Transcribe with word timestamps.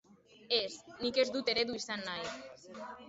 Ez, 0.59 0.71
nik 1.03 1.19
ez 1.23 1.27
dut 1.35 1.51
eredu 1.55 1.77
izan 1.81 2.05
nahi. 2.09 2.35